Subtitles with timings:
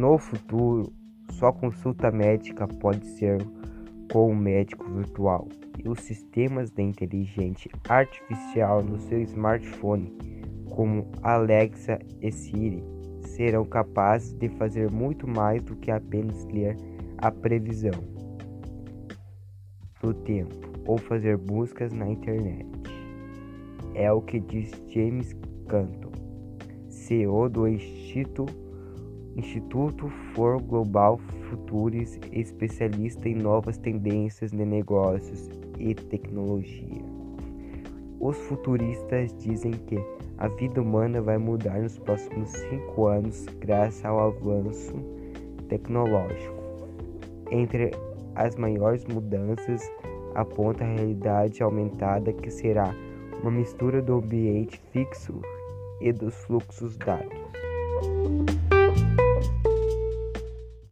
[0.00, 0.90] No futuro,
[1.28, 3.36] sua consulta médica pode ser
[4.10, 5.46] com um médico virtual
[5.78, 10.10] e os sistemas de inteligência artificial no seu smartphone,
[10.70, 12.82] como Alexa e Siri,
[13.20, 16.78] serão capazes de fazer muito mais do que apenas ler
[17.18, 18.00] a previsão
[20.00, 20.56] do tempo
[20.86, 22.66] ou fazer buscas na internet.
[23.94, 25.36] É o que diz James
[25.68, 26.12] Canton,
[26.88, 28.69] CEO do Instituto,
[29.40, 35.48] Instituto for Global Futures, especialista em novas tendências de negócios
[35.78, 37.02] e tecnologia.
[38.20, 39.98] Os futuristas dizem que
[40.36, 44.92] a vida humana vai mudar nos próximos cinco anos graças ao avanço
[45.70, 46.54] tecnológico.
[47.50, 47.90] Entre
[48.34, 49.90] as maiores mudanças
[50.34, 52.94] aponta a realidade aumentada que será
[53.40, 55.40] uma mistura do ambiente fixo
[56.02, 57.59] e dos fluxos dados.